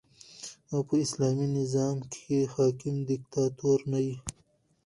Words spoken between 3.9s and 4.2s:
نه يي.